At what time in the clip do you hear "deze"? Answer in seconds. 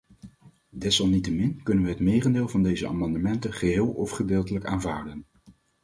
2.63-2.87